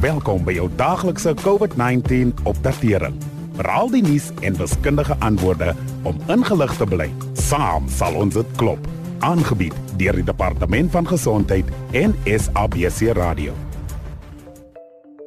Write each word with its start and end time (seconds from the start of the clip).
Welkom 0.00 0.46
by 0.46 0.54
jou 0.56 0.64
daaglikse 0.80 1.34
COVID-19 1.42 2.30
opdatering. 2.48 3.18
Raal 3.60 3.90
die 3.92 4.00
nuus 4.00 4.30
en 4.40 4.54
wiskundige 4.56 5.12
antwoorde 5.20 5.74
om 6.08 6.16
ingelig 6.32 6.72
te 6.78 6.86
bly. 6.88 7.10
Saam 7.36 7.84
sal 7.92 8.16
ons 8.16 8.38
dit 8.38 8.54
klop. 8.56 8.80
Aangebied 9.20 9.76
deur 10.00 10.16
die 10.16 10.24
Departement 10.24 10.88
van 10.96 11.04
Gesondheid 11.04 11.68
en 11.92 12.16
SABC 12.24 13.12
Radio. 13.12 13.52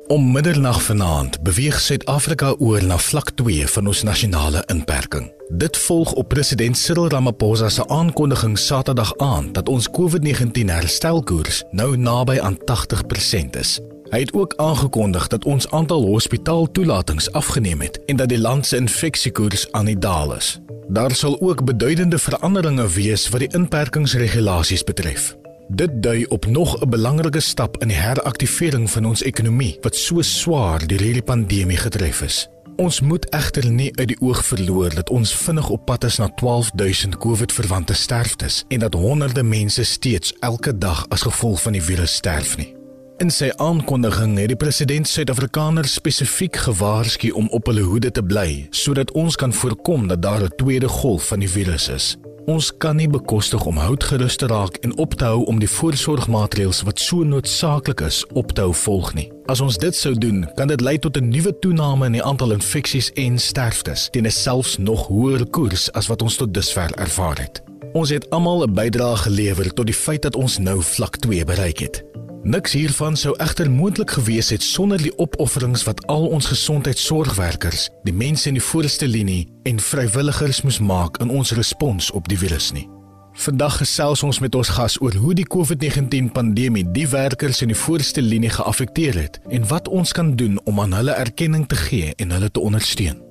Om 0.10 0.32
middernag 0.34 0.82
vanaand 0.90 1.38
beweeg 1.46 1.78
Suid-Afrika 1.78 2.56
oor 2.58 2.82
na 2.82 2.98
vlak 2.98 3.30
2 3.38 3.70
van 3.78 3.94
ons 3.94 4.04
nasionale 4.04 4.66
inperking. 4.74 5.30
Dit 5.54 5.78
volg 5.86 6.18
op 6.18 6.34
president 6.34 6.78
Cyril 6.78 7.14
Ramaphosa 7.14 7.70
se 7.70 7.86
aankondiging 7.88 8.58
Saterdag 8.58 9.14
aan 9.22 9.54
dat 9.54 9.70
ons 9.70 9.90
COVID-19 9.94 10.74
herstelkoers 10.74 11.64
nou 11.72 11.94
naby 11.98 12.42
aan 12.42 12.58
80% 12.58 13.62
is. 13.62 13.78
Hy 14.14 14.20
het 14.20 14.34
ook 14.34 14.54
aangekondig 14.56 15.28
dat 15.28 15.46
ons 15.46 15.70
aantal 15.70 16.04
hospitaaltoelatings 16.06 17.32
afgeneem 17.32 17.82
het 17.82 18.06
en 18.06 18.16
dat 18.16 18.30
die 18.30 18.40
land 18.40 18.66
se 18.66 18.78
infeksiekoers 18.78 19.72
aan 19.72 19.86
die 19.86 19.98
daal 19.98 20.36
is. 20.36 20.60
Daar 20.88 21.16
sal 21.16 21.42
ook 21.42 21.64
beduidende 21.66 22.20
veranderinge 22.20 22.88
wees 22.88 23.30
wat 23.30 23.40
die 23.40 23.54
inperkingsregulasies 23.58 24.84
betref. 24.84 25.36
Dit 25.68 26.04
dui 26.04 26.26
op 26.26 26.46
nog 26.46 26.82
'n 26.82 26.90
belangrike 26.90 27.40
stap 27.40 27.82
in 27.82 27.88
die 27.88 27.98
heraktivering 27.98 28.90
van 28.92 29.06
ons 29.06 29.24
ekonomie 29.24 29.78
wat 29.82 29.96
so 29.96 30.22
swaar 30.22 30.88
deur 30.88 31.02
hierdie 31.02 31.24
pandemie 31.24 31.78
getref 31.78 32.22
is. 32.22 32.48
Ons 32.76 33.02
moet 33.02 33.30
egter 33.30 33.72
nie 33.72 33.98
uit 33.98 34.08
die 34.08 34.22
oog 34.22 34.46
verloor 34.46 34.94
dat 34.96 35.10
ons 35.10 35.36
vinnig 35.36 35.70
op 35.70 35.86
pad 35.86 36.04
is 36.04 36.18
na 36.18 36.30
12000 36.36 37.18
COVID-verwante 37.18 37.94
sterftes 37.94 38.64
en 38.68 38.80
dat 38.80 38.94
honderde 38.94 39.44
mense 39.44 39.84
steeds 39.84 40.34
elke 40.40 40.78
dag 40.78 41.06
as 41.10 41.22
gevolg 41.22 41.62
van 41.62 41.72
die 41.72 41.84
virus 41.84 42.14
sterf 42.14 42.58
nie. 42.58 42.83
In 43.22 43.30
sy 43.30 43.52
aankondiging 43.62 44.40
het 44.42 44.50
die 44.50 44.58
president 44.58 45.06
Suid-Afrikaners 45.08 45.94
spesifiek 46.00 46.56
gewaarsku 46.66 47.30
om 47.38 47.46
op 47.54 47.68
hulle 47.70 47.84
hoede 47.86 48.10
te 48.12 48.24
bly 48.26 48.66
sodat 48.74 49.12
ons 49.14 49.36
kan 49.38 49.54
voorkom 49.54 50.08
dat 50.10 50.22
daar 50.22 50.44
'n 50.44 50.56
tweede 50.58 50.88
golf 50.88 51.28
van 51.28 51.40
die 51.40 51.50
virus 51.50 51.90
is. 51.90 52.18
Ons 52.46 52.78
kan 52.78 52.96
nie 52.96 53.08
bekostig 53.08 53.66
om 53.66 53.78
houtgerus 53.78 54.36
te 54.36 54.48
raak 54.48 54.76
en 54.76 54.98
op 54.98 55.14
te 55.14 55.26
hou 55.26 55.46
om 55.46 55.60
die 55.60 55.70
voorsorgmaatreëls 55.70 56.82
wat 56.82 57.00
so 57.00 57.24
noodsaaklik 57.24 58.02
is 58.02 58.26
op 58.34 58.52
te 58.52 58.62
hou 58.62 58.74
volg 58.74 59.14
nie. 59.14 59.32
As 59.46 59.62
ons 59.62 59.78
dit 59.78 59.96
sou 59.96 60.16
doen, 60.16 60.50
kan 60.56 60.68
dit 60.68 60.82
lei 60.82 61.00
tot 61.00 61.18
'n 61.18 61.30
nuwe 61.30 61.60
toename 61.60 62.06
in 62.06 62.12
die 62.12 62.24
aantal 62.24 62.52
infeksies 62.52 63.12
en 63.14 63.40
sterftes, 63.40 64.10
teen 64.10 64.26
'n 64.26 64.32
selfs 64.32 64.78
nog 64.78 65.08
hoër 65.08 65.46
koers 65.46 65.92
as 65.92 66.08
wat 66.08 66.22
ons 66.22 66.36
tot 66.36 66.54
dusver 66.54 66.92
ervaar 66.96 67.38
het. 67.38 67.62
Ons 67.94 68.10
het 68.10 68.30
almal 68.30 68.64
'n 68.64 68.74
bydrae 68.74 69.16
gelewer 69.16 69.74
tot 69.74 69.86
die 69.86 69.96
feit 69.96 70.22
dat 70.22 70.36
ons 70.36 70.58
nou 70.58 70.82
vlak 70.82 71.18
2 71.18 71.46
bereik 71.46 71.80
het. 71.80 72.13
Niks 72.44 72.74
hiervan 72.76 73.16
sou 73.16 73.32
egter 73.40 73.70
moontlik 73.72 74.12
gewees 74.18 74.50
het 74.52 74.64
sonder 74.64 75.00
die 75.00 75.14
opofferings 75.16 75.86
wat 75.88 76.02
al 76.12 76.26
ons 76.28 76.50
gesondheidsorgwerkers, 76.52 77.86
die 78.04 78.12
mense 78.14 78.50
in 78.52 78.58
die 78.60 78.64
voorste 78.64 79.08
linie 79.08 79.48
en 79.64 79.80
vrywilligers 79.80 80.60
moes 80.68 80.82
maak 80.84 81.22
in 81.24 81.32
ons 81.32 81.56
respons 81.56 82.12
op 82.12 82.28
die 82.28 82.38
virus 82.38 82.74
nie. 82.76 82.84
Vandag 83.46 83.80
gesels 83.80 84.28
ons 84.28 84.42
met 84.44 84.56
ons 84.60 84.76
gas 84.76 85.00
oor 85.00 85.16
hoe 85.16 85.32
die 85.40 85.48
COVID-19 85.48 86.34
pandemie 86.36 86.84
die 86.92 87.08
werkers 87.08 87.64
in 87.64 87.72
die 87.72 87.80
voorste 87.80 88.22
linie 88.22 88.52
geaffekteer 88.52 89.24
het 89.24 89.40
en 89.48 89.64
wat 89.72 89.88
ons 89.88 90.12
kan 90.12 90.36
doen 90.36 90.60
om 90.68 90.84
aan 90.84 91.00
hulle 91.00 91.16
erkenning 91.16 91.64
te 91.72 91.80
gee 91.80 92.12
en 92.18 92.36
hulle 92.36 92.52
te 92.52 92.60
ondersteun. 92.60 93.24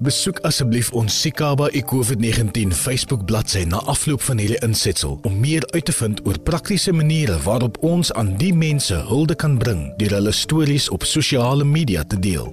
Besoek 0.00 0.38
asseblief 0.48 0.86
ons 0.96 1.12
Sikaba 1.12 1.66
COVID-19 1.68 2.70
Facebook 2.72 3.26
bladsy 3.28 3.66
na 3.68 3.82
afloop 3.84 4.22
van 4.24 4.38
hierdie 4.40 4.56
insetsel 4.64 5.18
om 5.28 5.34
meer 5.36 5.66
uit 5.74 5.84
te 5.84 5.92
vind 5.92 6.22
oor 6.24 6.38
praktiese 6.40 6.94
maniere 6.96 7.36
waarop 7.44 7.76
ons 7.84 8.08
aan 8.16 8.30
die 8.40 8.54
mense 8.56 8.96
hulde 9.10 9.36
kan 9.36 9.58
bring 9.60 9.82
deur 10.00 10.16
hulle 10.16 10.32
stories 10.32 10.88
op 10.88 11.04
sosiale 11.04 11.68
media 11.68 12.00
te 12.08 12.16
deel. 12.16 12.48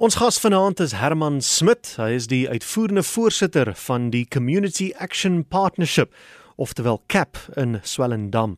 Ons 0.00 0.16
gas 0.16 0.40
vanaand 0.40 0.80
is 0.80 0.96
Herman 0.96 1.42
Smit. 1.44 1.92
Hy 2.00 2.14
is 2.16 2.32
die 2.32 2.46
uitvoerende 2.48 3.04
voorsitter 3.04 3.74
van 3.76 4.08
die 4.08 4.24
Community 4.24 4.94
Action 4.96 5.42
Partnership 5.44 6.14
oftewel 6.56 7.02
CAP 7.06 7.36
in 7.60 7.82
Swellendam. 7.84 8.56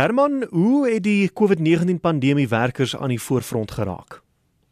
Herman, 0.00 0.46
hoe 0.48 0.88
het 0.88 1.04
die 1.04 1.28
COVID-19 1.28 2.00
pandemie 2.00 2.48
werkers 2.48 2.96
aan 2.96 3.12
die 3.12 3.20
voorfront 3.20 3.76
geraak? 3.76 4.22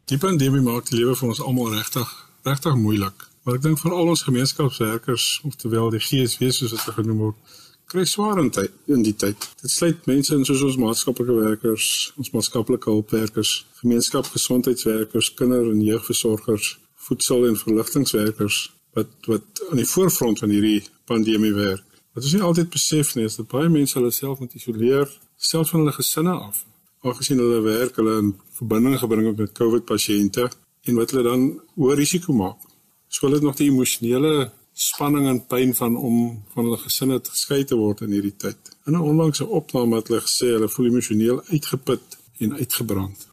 Die 0.09 0.17
pandemie 0.17 0.65
maak 0.65 0.89
die 0.89 1.03
lewe 1.03 1.13
vir 1.13 1.35
ons 1.35 1.43
almal 1.43 1.75
regtig 1.77 2.25
regtig 2.47 2.75
moeilik. 2.79 3.27
Maar 3.43 3.59
ek 3.59 3.63
dink 3.63 3.79
vir 3.79 3.93
al 3.95 4.09
ons 4.11 4.25
gemeenskapswerkers, 4.27 5.25
oftewel 5.47 5.93
die 5.93 6.01
GSW 6.03 6.49
soos 6.51 6.73
dit 6.73 6.95
genoem 6.97 7.21
word, 7.23 7.55
kry 7.87 8.03
swaar 8.03 8.41
in 8.41 8.49
tyd 8.51 8.73
in 8.91 9.05
die 9.05 9.15
tyd. 9.15 9.45
Dit 9.61 9.71
sluit 9.71 10.09
mense 10.09 10.35
in 10.35 10.43
soos 10.47 10.65
ons 10.67 10.79
maatskaplike 10.81 11.35
werkers, 11.37 11.85
ons 12.19 12.33
maatskaplike 12.33 12.91
hulpwerkers, 12.91 13.53
gemeenskapsgesondheidswerkers, 13.79 15.31
kinder- 15.39 15.71
en 15.71 15.79
jeugversorgers, 15.85 16.73
voedsel- 17.07 17.47
en 17.47 17.55
verligtingwerkers 17.55 18.59
wat 18.97 19.31
wat 19.31 19.63
aan 19.69 19.79
die 19.79 19.87
voorfront 19.87 20.39
van 20.43 20.49
hierdie 20.49 20.83
pandemie 21.05 21.53
werk. 21.53 21.85
Wat 22.13 22.23
ons 22.23 22.33
nie 22.33 22.43
altyd 22.43 22.69
besef 22.73 23.15
nie, 23.15 23.25
is 23.29 23.35
dat 23.39 23.47
baie 23.47 23.69
mense 23.69 23.95
hulle 23.99 24.11
self 24.11 24.39
moet 24.39 24.55
isoleer, 24.59 25.07
selfs 25.37 25.71
van 25.71 25.85
hulle 25.85 25.95
gesinne 25.95 26.33
af. 26.33 26.65
Aangesien 27.05 27.39
hulle 27.39 27.61
werk, 27.61 27.95
hulle 27.95 28.17
in 28.19 28.31
verbinding 28.57 28.99
gebring 28.99 29.27
het 29.29 29.37
met 29.37 29.53
COVID-pasiënte 29.59 30.49
en 30.87 30.95
wat 30.95 31.11
hulle 31.11 31.23
dan 31.23 31.47
hoë 31.75 31.97
risiko 31.99 32.33
maak. 32.33 32.59
So 33.07 33.27
hulle 33.27 33.39
het 33.39 33.45
nog 33.47 33.57
die 33.59 33.69
emosionele 33.71 34.51
spanning 34.77 35.27
en 35.27 35.39
pyn 35.49 35.73
van 35.75 35.95
om 35.95 36.17
van 36.53 36.67
hulle 36.67 36.77
gesinne 36.77 37.21
te 37.21 37.33
geskei 37.33 37.63
te 37.65 37.77
word 37.79 38.03
in 38.05 38.13
hierdie 38.13 38.35
tyd. 38.35 38.57
In 38.85 38.93
'n 38.93 39.07
onlangse 39.11 39.45
opname 39.45 39.95
het 39.95 40.07
hulle 40.07 40.21
gesê 40.21 40.53
hulle 40.55 40.69
voel 40.69 40.85
emosioneel 40.85 41.41
uitgeput 41.49 42.17
en 42.39 42.53
uitgebrand. 42.53 43.27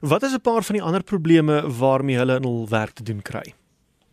Wat 0.00 0.22
is 0.22 0.32
'n 0.32 0.40
paar 0.40 0.64
van 0.64 0.74
die 0.74 0.82
ander 0.82 1.02
probleme 1.02 1.62
waarmee 1.78 2.16
hulle 2.16 2.36
in 2.36 2.42
hul 2.42 2.68
werk 2.68 2.94
te 2.94 3.02
doen 3.02 3.22
kry? 3.22 3.54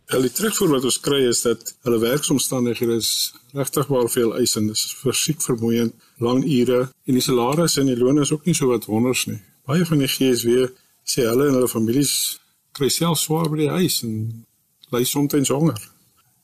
Hulle 0.06 0.30
terugvoer 0.32 0.68
wat 0.68 0.84
ons 0.84 1.00
kry 1.00 1.22
is 1.28 1.42
dat 1.42 1.76
hulle 1.82 1.98
werksomstandighede 1.98 2.96
is 2.96 3.32
regtig 3.52 3.88
baie 3.88 4.08
veel 4.08 4.36
eisend. 4.36 4.66
Dit 4.66 4.76
is 4.76 4.96
fisiek 5.00 5.42
vermoeiend, 5.42 5.94
lang 6.18 6.44
ure 6.44 6.80
en 7.04 7.14
die 7.14 7.20
salarisse 7.20 7.80
en 7.80 7.86
die 7.86 7.96
loon 7.96 8.20
is 8.20 8.32
ook 8.32 8.44
nie 8.44 8.54
so 8.54 8.66
wat 8.66 8.84
wonders 8.84 9.26
nie. 9.26 9.40
Baie 9.66 9.84
van 9.84 9.98
die 9.98 10.08
GSW 10.08 10.66
sê 11.04 11.24
hulle 11.26 11.48
en 11.48 11.54
hulle 11.54 11.68
families 11.68 12.40
kry 12.72 12.88
self 12.88 13.18
swaar 13.18 13.50
by 13.50 13.56
die 13.56 13.72
huis 13.78 14.02
en 14.02 14.44
ly 14.92 15.04
soms 15.04 15.48
honger. 15.48 15.80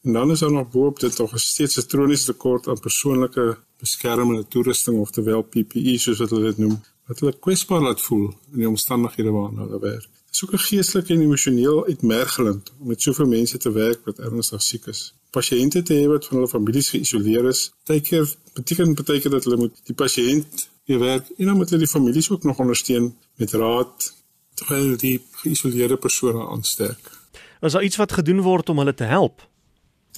En 0.04 0.12
dan 0.12 0.30
is 0.30 0.40
daar 0.40 0.52
nog 0.52 0.70
boop 0.70 1.00
dit 1.00 1.18
nog 1.18 1.32
steeds 1.40 1.76
'n 1.76 1.86
kroniese 1.86 2.24
tekort 2.24 2.68
aan 2.68 2.80
persoonlike 2.80 3.58
beskermende 3.78 4.48
toerusting 4.48 4.98
of 4.98 5.10
terwyl 5.10 5.42
PPE 5.42 5.98
soos 5.98 6.18
wat 6.18 6.30
hulle 6.30 6.50
dit 6.50 6.58
noem, 6.58 6.80
wat 7.06 7.20
hulle 7.20 7.38
kwesbaar 7.38 7.82
laat 7.82 8.00
voel 8.00 8.26
in 8.52 8.58
die 8.58 8.68
omstandighede 8.68 9.30
waarin 9.30 9.58
hulle 9.58 9.80
werk. 9.80 10.08
Dit 10.26 10.34
is 10.34 10.44
ook 10.44 10.52
'n 10.52 10.66
geestelike 10.70 11.12
en 11.14 11.20
emosioneel 11.20 11.86
uitmergelend 11.86 12.72
om 12.80 12.86
met 12.86 13.02
soveel 13.02 13.26
mense 13.26 13.58
te 13.58 13.72
werk 13.72 14.00
wat 14.04 14.18
ernstig 14.18 14.62
siek 14.62 14.86
is. 14.86 15.14
Pasiënte 15.30 15.82
te 15.82 15.94
hê 15.94 16.06
wat 16.06 16.26
van 16.26 16.36
hulle 16.36 16.48
families 16.48 16.88
geïsoleer 16.88 17.44
is, 17.44 17.72
partykeer 17.84 18.34
beteken 18.52 18.94
partykeer 18.94 19.30
dat 19.30 19.44
hulle 19.44 19.56
moet 19.56 19.74
die 19.84 19.94
pasiënt 19.94 20.68
weer 20.84 20.98
werk 20.98 21.26
en 21.36 21.46
dan 21.46 21.56
moet 21.56 21.70
hulle 21.70 21.84
die 21.84 21.94
families 21.96 22.30
ook 22.30 22.42
nog 22.42 22.58
ondersteun 22.58 23.16
met 23.34 23.52
raad, 23.52 24.17
terwyl 24.58 24.96
die 25.00 25.16
geïsoleerde 25.42 25.96
persone 25.96 26.44
aansteek. 26.52 27.14
Is 27.62 27.74
daar 27.74 27.86
iets 27.86 27.98
wat 27.98 28.16
gedoen 28.18 28.42
word 28.46 28.68
om 28.68 28.78
hulle 28.82 28.94
te 28.94 29.08
help? 29.08 29.42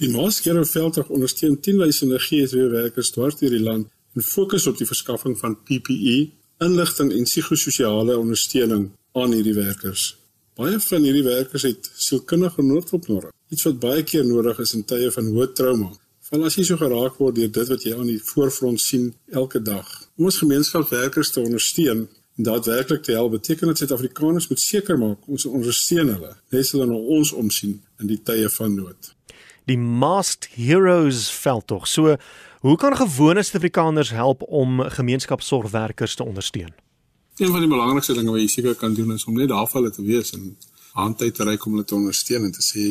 Die 0.01 0.09
Maaskere 0.09 0.63
veldtog 0.65 1.09
ondersteun 1.13 1.59
tienduisende 1.61 2.19
GSW 2.19 2.69
werkers 2.73 3.11
dwars 3.13 3.37
deur 3.41 3.53
die 3.53 3.61
land 3.61 3.89
en 4.15 4.25
fokus 4.25 4.67
op 4.67 4.77
die 4.79 4.87
verskaffing 4.87 5.37
van 5.39 5.57
PPE, 5.67 6.17
inligting 6.61 7.11
en 7.13 7.27
psigososiale 7.27 8.17
ondersteuning 8.17 8.89
aan 9.17 9.35
hierdie 9.35 9.57
werkers. 9.57 10.15
Baie 10.57 10.79
van 10.83 11.05
hierdie 11.05 11.25
werkers 11.25 11.65
het 11.67 11.89
sielkundige 11.95 12.63
noodhulp 12.65 13.07
nodig, 13.07 13.33
iets 13.49 13.65
wat 13.67 13.79
baie 13.83 14.03
keer 14.03 14.25
nodig 14.27 14.59
is 14.63 14.73
in 14.77 14.85
tye 14.87 15.11
van 15.15 15.29
hoë 15.33 15.51
trauma. 15.57 15.91
Val 16.31 16.45
as 16.47 16.55
jy 16.55 16.63
so 16.67 16.79
geraak 16.79 17.17
word 17.19 17.35
deur 17.39 17.51
dit 17.51 17.71
wat 17.73 17.85
jy 17.85 17.93
aan 17.97 18.07
die 18.07 18.21
voorfront 18.23 18.79
sien 18.79 19.09
elke 19.35 19.59
dag. 19.59 19.87
Om 20.17 20.29
ons 20.29 20.41
gemeenskapswerkers 20.43 21.33
te 21.35 21.41
ondersteun, 21.43 22.05
en 22.37 22.43
daadwerklik 22.43 23.03
te 23.03 23.11
help 23.11 23.31
beteken 23.31 23.67
dat 23.67 23.77
Suid-Afrikaners 23.77 24.47
moet 24.47 24.59
seker 24.59 24.97
maak 24.97 25.27
ons 25.27 25.45
ondersteun 25.45 26.13
hulle 26.13 26.35
net 26.49 26.67
so 26.67 26.79
dan 26.79 26.93
ons 26.95 27.31
omsien 27.31 27.81
in 27.99 28.07
die 28.07 28.21
tye 28.23 28.49
van 28.49 28.75
nood. 28.75 29.11
Die 29.69 29.77
Masked 29.77 30.49
Heroes 30.55 31.29
veldtog. 31.31 31.87
So, 31.87 32.15
hoe 32.59 32.77
kan 32.77 32.95
gewone 32.97 33.43
Suid-Afrikaners 33.43 34.09
help 34.09 34.41
om 34.47 34.81
gemeenskapssorgwerkers 34.81 36.15
te 36.15 36.23
ondersteun? 36.23 36.73
Een 37.37 37.51
van 37.51 37.59
die 37.59 37.69
belangrikste 37.69 38.13
dinge 38.13 38.31
wat 38.31 38.41
jy 38.41 38.47
seker 38.47 38.75
kan 38.75 38.93
doen 38.93 39.13
is 39.13 39.25
om 39.25 39.37
net 39.37 39.49
daar 39.49 39.67
vir 39.69 39.81
hulle 39.81 39.93
te 39.95 40.03
wees 40.05 40.33
en 40.37 40.55
handheid 40.93 41.35
te 41.35 41.47
reik 41.47 41.65
om 41.65 41.77
hulle 41.77 41.87
te 41.87 41.95
ondersteun 41.95 42.47
en 42.47 42.51
te 42.51 42.63
sê 42.65 42.85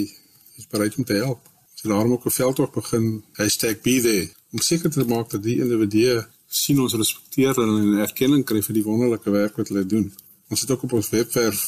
jy's 0.57 0.69
bereid 0.71 0.97
om 0.97 1.05
te 1.05 1.19
help. 1.21 1.43
So 1.75 1.89
daarom 1.89 2.13
ook 2.13 2.27
'n 2.27 2.31
veldtog 2.31 2.73
begin 2.73 3.25
#BeThere 3.37 4.31
om 4.53 4.59
seker 4.59 4.91
te 4.91 5.05
maak 5.05 5.31
dat 5.31 5.43
die 5.43 5.61
individue 5.61 6.27
sien 6.51 6.81
ons 6.83 6.95
respekteer 6.99 7.55
hulle 7.55 7.79
en 7.81 8.03
erkenning 8.03 8.43
kry 8.47 8.61
vir 8.67 8.75
die 8.75 8.85
wonderlike 8.85 9.31
werk 9.31 9.57
wat 9.61 9.71
hulle 9.71 9.87
doen. 9.87 10.09
Ons 10.51 10.65
het 10.65 10.71
ook 10.75 10.83
op 10.89 10.97
ons 10.99 11.11
webwerf 11.15 11.61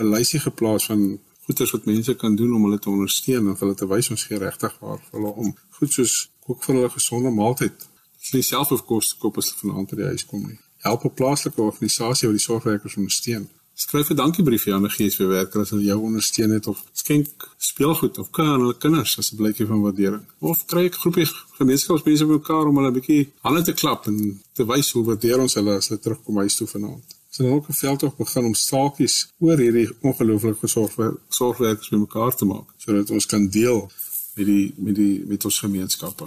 'n 0.00 0.10
lysie 0.14 0.40
geplaas 0.40 0.86
van 0.90 1.18
goeders 1.44 1.70
wat 1.70 1.84
mense 1.84 2.14
kan 2.14 2.36
doen 2.36 2.54
om 2.54 2.64
hulle 2.64 2.78
te 2.78 2.90
ondersteun 2.90 3.48
en 3.48 3.56
hulle 3.58 3.74
te 3.74 3.86
wys 3.86 4.10
ons 4.10 4.24
gee 4.24 4.38
regtig 4.38 4.78
waar 4.80 4.98
vir 4.98 5.18
hulle 5.18 5.32
om. 5.44 5.56
Goed 5.78 5.92
soos 5.92 6.30
kook 6.46 6.64
vir 6.64 6.74
hulle 6.74 6.90
gesonde 6.90 7.30
maaltyd. 7.30 7.88
Hulle 8.30 8.42
self 8.42 8.70
of 8.72 8.84
kos 8.84 9.14
koop 9.20 9.38
as 9.38 9.50
hulle 9.50 9.60
vanaand 9.62 9.90
by 9.90 9.96
die 9.96 10.10
huis 10.12 10.24
kom 10.26 10.46
nie. 10.48 10.58
help 10.84 11.04
'n 11.04 11.14
plaaslike 11.14 11.60
organisasie 11.62 12.28
wat 12.28 12.36
die 12.36 12.46
sorgwerkers 12.46 12.96
ondersteun. 12.96 13.48
Skryf 13.74 14.10
'n 14.10 14.14
dankiebriefie 14.14 14.72
aan 14.74 14.84
'n 14.84 14.94
GSW 14.96 15.26
werker 15.26 15.60
as 15.60 15.70
hulle 15.70 15.84
jou 15.84 16.00
ondersteun 16.00 16.50
het 16.50 16.66
of 16.66 16.84
skenk 16.92 17.50
speelgoed 17.56 18.18
of 18.18 18.30
kan 18.30 18.46
aan 18.46 18.60
hulle 18.60 18.76
kinders 18.76 19.18
as 19.18 19.32
'n 19.32 19.36
blykie 19.36 19.66
van 19.66 19.80
waardering. 19.80 20.24
Of 20.38 20.64
kry 20.66 20.84
'n 20.84 20.92
groepie 20.92 21.26
gemeenskapsmense 21.58 22.26
bymekaar 22.26 22.66
om 22.66 22.76
hulle 22.76 22.90
'n 22.90 22.98
bietjie 22.98 23.32
hande 23.40 23.62
te 23.62 23.72
klap 23.72 24.06
en 24.06 24.42
te 24.52 24.64
wys 24.66 24.92
hoe 24.92 25.04
waardeer 25.04 25.40
ons 25.40 25.54
hulle 25.54 25.74
as 25.76 25.88
hulle 25.88 26.00
terugkom 26.00 26.36
huis 26.36 26.56
toe 26.56 26.66
vanaand. 26.66 27.04
Ons 27.28 27.36
het 27.36 27.46
ook 27.46 27.68
'n 27.68 27.72
veldtog 27.72 28.16
begin 28.16 28.44
om 28.44 28.54
staakies 28.54 29.28
oor 29.38 29.58
hierdie 29.58 29.88
ongelooflike 30.00 30.66
sorgwerk 30.66 31.18
sorgwerkers 31.28 31.88
bymekaar 31.88 32.34
te 32.36 32.44
maak 32.44 32.68
sodat 32.76 33.10
ons 33.10 33.26
kan 33.26 33.48
deel 33.48 33.90
met 34.36 34.46
die 34.46 34.74
met 34.76 34.94
die 34.94 35.24
met 35.26 35.44
ons 35.44 35.58
gemeenskappe. 35.58 36.24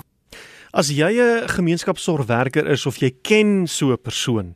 As 0.71 0.89
jy 0.89 1.11
'n 1.15 1.47
gemeenskapsorgwerker 1.47 2.67
is 2.67 2.85
of 2.85 2.97
jy 2.97 3.15
ken 3.21 3.67
so 3.67 3.91
'n 3.91 4.01
persoon, 4.01 4.55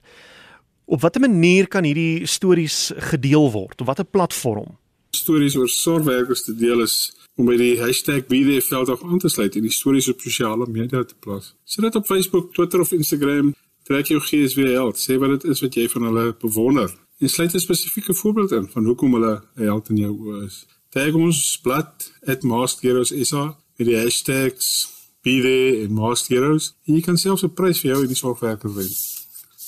Op 0.92 1.02
watter 1.02 1.22
manier 1.22 1.68
kan 1.72 1.86
hierdie 1.88 2.26
stories 2.28 2.92
gedeel 3.12 3.46
word? 3.52 3.80
Op 3.82 3.88
watter 3.88 4.06
platform? 4.06 4.74
Stories 5.16 5.56
oor 5.56 5.70
sorgwerkers 5.72 6.44
te 6.44 6.56
deel 6.56 6.82
is 6.84 6.96
om 7.40 7.48
by 7.48 7.56
die 7.56 7.78
#BeThereVeld 7.80 8.90
af 8.90 9.04
aan 9.04 9.20
te 9.24 9.30
sluit 9.30 9.56
en 9.56 9.64
die 9.64 9.72
stories 9.72 10.10
op 10.12 10.20
sosiale 10.20 10.68
media 10.68 11.04
te 11.04 11.16
plaas. 11.20 11.54
Sit 11.64 11.84
dit 11.84 11.96
op 11.96 12.06
Facebook, 12.06 12.52
Twitter 12.54 12.80
of 12.80 12.92
Instagram, 12.92 13.54
trek 13.88 14.12
jou 14.12 14.20
GSW 14.20 14.68
held, 14.76 15.00
sê 15.00 15.16
wat 15.16 15.30
dit 15.30 15.44
is 15.54 15.62
wat 15.62 15.76
jy 15.76 15.88
van 15.90 16.10
hulle 16.10 16.36
bewonder 16.42 16.92
en 17.20 17.30
sluit 17.30 17.54
'n 17.54 17.60
spesifieke 17.60 18.14
voorbeeld 18.14 18.52
in 18.52 18.68
van 18.68 18.86
hoekom 18.86 19.14
hulle 19.14 19.42
'n 19.56 19.64
held 19.64 19.90
in 19.90 19.98
jou 19.98 20.12
oë 20.12 20.46
is. 20.46 20.66
Tag 20.90 21.14
ons 21.14 21.60
blad 21.64 22.12
@maskheroes.sa 22.42 23.56
met 23.78 23.88
die 23.88 23.98
hashtags 23.98 24.90
BeThere 25.24 25.84
en 25.84 25.94
maskheroes. 25.94 26.74
Jy 26.84 27.02
kan 27.02 27.18
selfs 27.18 27.44
'n 27.44 27.54
prys 27.54 27.80
vir 27.80 27.92
jou 27.92 28.02
en 28.02 28.08
die 28.08 28.16
sorgwerker 28.16 28.74
wen 28.76 29.11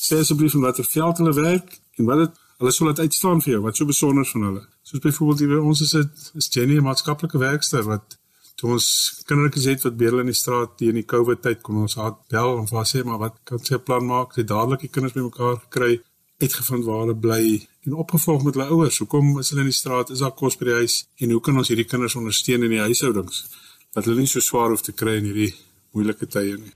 sê 0.07 0.19
asseblief 0.21 0.55
in 0.57 0.65
watter 0.65 0.87
veld 0.95 1.21
hulle 1.21 1.35
werk 1.37 1.77
en 1.97 2.09
wat 2.09 2.23
dit 2.23 2.41
hulle 2.59 2.71
sal 2.71 2.91
dit 2.91 2.99
uitstaan 3.05 3.41
vir 3.43 3.53
jou 3.55 3.61
wat 3.65 3.77
so 3.77 3.89
besonder 3.89 4.27
van 4.31 4.43
hulle. 4.47 4.63
Soos 4.87 5.03
byvoorbeeld 5.05 5.39
hier 5.39 5.53
by 5.55 5.61
ons 5.69 5.81
is 5.85 5.95
dit 5.97 6.27
is 6.41 6.49
Jenny 6.53 6.77
'n 6.77 6.87
maatskaplike 6.89 7.37
werkster 7.37 7.83
wat 7.91 8.17
toe 8.55 8.71
ons 8.75 8.87
kindertjies 9.27 9.65
het 9.71 9.85
wat 9.87 9.97
beerle 9.97 10.21
in 10.23 10.31
die 10.31 10.41
straat 10.43 10.77
teen 10.77 10.99
die 10.99 11.09
COVID 11.13 11.41
tyd 11.41 11.61
kon 11.65 11.81
ons 11.83 11.95
haar 11.99 12.13
bel 12.33 12.59
en 12.59 12.67
vir 12.69 12.85
sê 12.91 13.03
maar 13.03 13.19
wat 13.25 13.35
kan 13.43 13.59
sy 13.59 13.77
plan 13.77 14.05
maak? 14.05 14.33
Sy 14.33 14.43
dadelik 14.43 14.85
die 14.85 14.93
kinders 14.93 15.15
bymekaar 15.17 15.57
gekry, 15.65 16.01
uitgevind 16.43 16.85
waar 16.85 17.01
hulle 17.03 17.17
bly 17.25 17.43
en 17.85 17.97
opgevolg 18.03 18.43
met 18.43 18.55
hulle 18.55 18.69
ouers. 18.75 18.99
Hoekom 19.01 19.39
is 19.39 19.49
hulle 19.49 19.65
in 19.65 19.71
die 19.71 19.79
straat? 19.81 20.09
Is 20.09 20.19
daar 20.19 20.31
kos 20.31 20.57
by 20.59 20.65
die 20.65 20.79
huis? 20.81 20.95
En 21.17 21.31
hoe 21.31 21.41
kan 21.41 21.57
ons 21.57 21.67
hierdie 21.71 21.89
kinders 21.89 22.15
ondersteun 22.19 22.63
in 22.63 22.77
die 22.77 22.83
huishoudings 22.83 23.43
dat 23.93 24.05
hulle 24.05 24.23
nie 24.23 24.31
so 24.31 24.39
swaar 24.39 24.69
hoef 24.73 24.81
te 24.81 24.95
kry 24.95 25.17
in 25.19 25.29
hierdie 25.31 25.53
moeilike 25.93 26.27
tye 26.27 26.57
nie? 26.57 26.73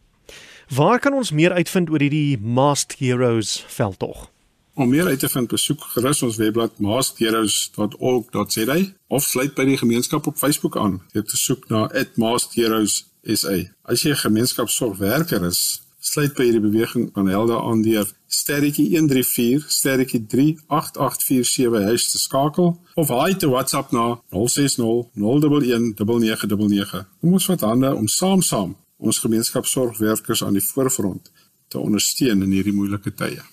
Waar 0.67 0.99
kan 0.99 1.13
ons 1.13 1.31
meer 1.31 1.51
uitvind 1.55 1.89
oor 1.89 2.01
hierdie 2.03 2.37
Masked 2.43 2.99
Heroes 2.99 3.63
veldtog? 3.71 4.27
Om 4.75 4.89
meer 4.91 5.07
uit 5.07 5.19
te 5.19 5.29
vind, 5.31 5.47
besoek 5.47 5.79
gerus 5.93 6.19
ons 6.27 6.35
webblad 6.37 6.79
maskedheroes.org.za 6.83 8.75
of 9.07 9.23
sluit 9.23 9.55
by 9.55 9.63
die 9.69 9.77
gemeenskap 9.79 10.27
op 10.27 10.35
Facebook 10.37 10.75
aan 10.77 11.01
deur 11.13 11.23
te 11.23 11.37
soek 11.39 11.69
na 11.71 11.87
@maskedheroes.sa. 12.19 13.55
As 13.87 14.03
jy 14.03 14.11
'n 14.11 14.15
gemeenskapsorgwerker 14.27 15.45
is, 15.47 15.81
sluit 15.99 16.33
by 16.35 16.43
hierdie 16.43 16.67
beweging 16.69 17.09
van 17.13 17.27
helde 17.27 17.61
aan 17.61 17.81
deur 17.81 18.11
sterretjie 18.27 18.89
134 18.97 19.71
sterretjie 19.71 20.25
38847 20.27 21.83
hash 21.83 22.11
te 22.11 22.17
skakel 22.17 22.79
of 22.95 23.07
hy 23.07 23.33
te 23.33 23.47
WhatsApp 23.47 23.91
na 23.91 24.19
060 24.29 24.75
011 24.77 25.11
9999. 25.15 27.07
Kom 27.21 27.33
ons 27.33 27.45
vat 27.45 27.61
hande 27.61 27.95
om 27.95 28.07
saam 28.07 28.41
saam 28.41 28.75
ons 28.97 29.19
gemeenskapsorgwerkers 29.19 30.43
aan 30.43 30.57
die 30.57 30.63
voorfront 30.63 31.31
te 31.67 31.79
ondersteun 31.79 32.43
in 32.45 32.51
hierdie 32.55 32.75
moeilike 32.75 33.13
tye. 33.13 33.43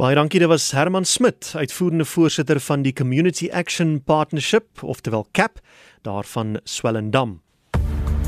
Baie 0.00 0.16
dankie, 0.16 0.40
dit 0.40 0.48
was 0.48 0.70
Herman 0.72 1.04
Smit, 1.04 1.52
uitvoerende 1.54 2.04
voorsitter 2.08 2.60
van 2.60 2.82
die 2.82 2.94
Community 2.96 3.50
Action 3.52 4.00
Partnership, 4.02 4.82
oftewel 4.82 5.26
CAP, 5.32 5.60
daarvan 6.02 6.60
Swellendam. 6.64 7.40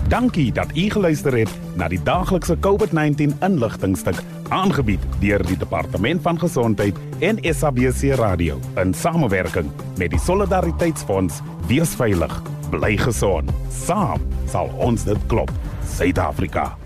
Dankie 0.08 0.52
dat 0.52 0.76
u 0.76 0.90
geluister 0.90 1.32
het 1.38 1.50
na 1.80 1.88
die 1.88 2.02
daaglikse 2.04 2.56
COVID-19 2.60 3.32
inligtingstuk 3.40 4.20
aangebied 4.52 5.00
deur 5.22 5.42
die 5.48 5.56
Departement 5.56 6.22
van 6.22 6.38
Gesondheid 6.38 6.98
en 7.24 7.40
SABC 7.40 8.12
Radio 8.20 8.60
in 8.76 8.94
samewerking 8.94 9.72
met 9.96 10.12
die 10.12 10.20
Solidariteitsfonds. 10.20 11.40
Wees 11.66 11.96
veilig, 11.96 12.42
bly 12.70 12.96
gesond. 13.00 13.50
Saam 13.72 14.20
sal 14.52 14.68
ons 14.76 15.08
dit 15.08 15.26
klop. 15.26 15.50
Suid-Afrika. 15.84 16.83